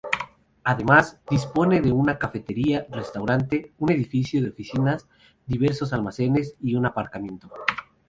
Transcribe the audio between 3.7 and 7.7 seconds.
un edificio de oficinas, diversos almacenes y un aparcamiento.